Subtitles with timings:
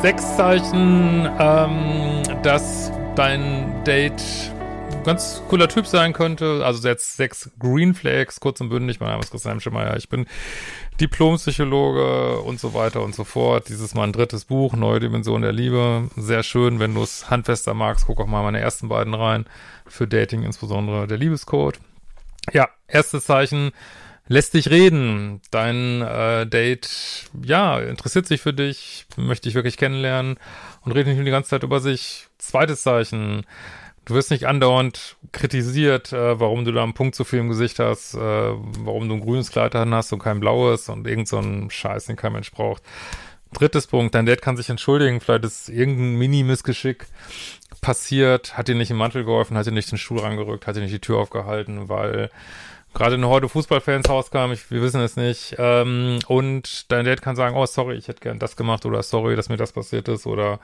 [0.00, 4.22] Sechs Zeichen, ähm, dass dein Date
[5.04, 6.64] ganz cooler Typ sein könnte.
[6.64, 9.00] Also jetzt sechs Green Flags, kurz und bündig.
[9.00, 9.96] Mein Name ist Christian Schimmer.
[9.96, 10.26] Ich bin
[11.00, 13.68] Diplompsychologe und so weiter und so fort.
[13.68, 16.08] Dieses Mal ein drittes Buch, Neue Dimension der Liebe.
[16.14, 18.06] Sehr schön, wenn du es handfester magst.
[18.06, 19.46] Guck auch mal meine ersten beiden rein.
[19.84, 21.80] Für Dating insbesondere der Liebescode.
[22.52, 23.72] Ja, erstes Zeichen
[24.28, 25.40] lässt dich reden.
[25.50, 30.38] Dein äh, Date, ja, interessiert sich für dich, möchte dich wirklich kennenlernen
[30.82, 32.28] und redet nicht nur die ganze Zeit über sich.
[32.38, 33.44] Zweites Zeichen,
[34.04, 37.78] du wirst nicht andauernd kritisiert, äh, warum du da einen Punkt zu viel im Gesicht
[37.78, 41.70] hast, äh, warum du ein grünes Kleid hast und kein blaues und irgend so ein
[41.70, 42.82] Scheiß, den kein Mensch braucht.
[43.54, 47.06] Drittes Punkt, dein Date kann sich entschuldigen, vielleicht ist irgendein Mini-Missgeschick
[47.80, 50.80] passiert, hat dir nicht im Mantel geholfen, hat dir nicht den Stuhl rangerückt, hat dir
[50.80, 52.30] nicht die Tür aufgehalten, weil
[52.94, 55.56] gerade eine Horde Fußballfans rauskam, ich, wir wissen es nicht.
[55.58, 59.36] Ähm, und dein Dad kann sagen, oh, sorry, ich hätte gern das gemacht oder sorry,
[59.36, 60.60] dass mir das passiert ist oder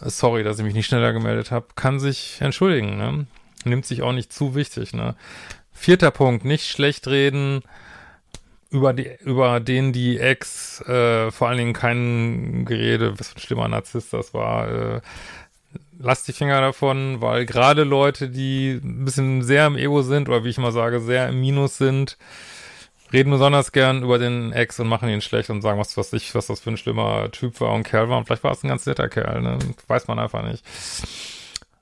[0.00, 1.66] sorry, dass ich mich nicht schneller gemeldet habe.
[1.74, 3.26] Kann sich entschuldigen, ne?
[3.64, 5.16] Nimmt sich auch nicht zu wichtig, ne?
[5.72, 7.62] Vierter Punkt, nicht schlecht reden
[8.70, 13.40] über die, über den die Ex, äh, vor allen Dingen kein Gerede, was für ein
[13.40, 15.00] schlimmer Narzisst das war, äh,
[15.98, 20.44] lass die Finger davon, weil gerade Leute, die ein bisschen sehr im Ego sind oder
[20.44, 22.16] wie ich mal sage, sehr im Minus sind,
[23.12, 26.34] reden besonders gern über den Ex und machen ihn schlecht und sagen, was, was ich,
[26.34, 28.18] was das für ein schlimmer Typ war und Kerl war.
[28.18, 29.58] Und vielleicht war es ein ganz netter Kerl, ne?
[29.86, 30.64] Weiß man einfach nicht.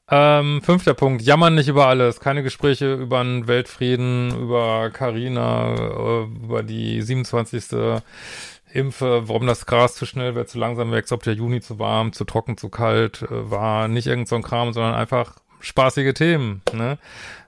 [0.08, 2.20] Ähm, fünfter Punkt, jammern nicht über alles.
[2.20, 8.00] Keine Gespräche über den Weltfrieden, über Carina, äh, über die 27.
[8.76, 12.12] Impfe, warum das Gras zu schnell wird, zu langsam wächst, ob der Juni zu warm,
[12.12, 13.88] zu trocken, zu kalt äh, war.
[13.88, 16.62] Nicht irgend so ein Kram, sondern einfach spaßige Themen.
[16.72, 16.98] Ne?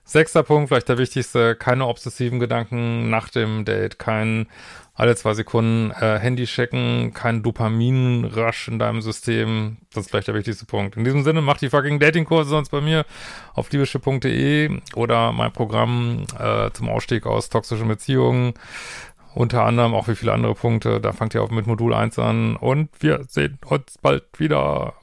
[0.03, 4.47] Sechster Punkt, vielleicht der wichtigste, keine obsessiven Gedanken nach dem Date, kein
[4.95, 9.77] alle zwei Sekunden äh, Handy checken, kein Dopamin-Rush in deinem System.
[9.93, 10.97] Das ist vielleicht der wichtigste Punkt.
[10.97, 13.05] In diesem Sinne, mach die fucking Dating-Kurse sonst bei mir
[13.53, 18.55] auf liebeschiff.de oder mein Programm äh, zum Ausstieg aus toxischen Beziehungen
[19.33, 20.99] unter anderem auch wie viele andere Punkte.
[20.99, 24.93] Da fangt ihr auch mit Modul 1 an und wir sehen uns bald wieder.